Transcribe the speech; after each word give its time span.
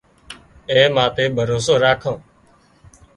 اين 0.71 0.89
ماٿي 0.95 1.25
ڀروسو 1.35 1.73
راکان 1.83 2.17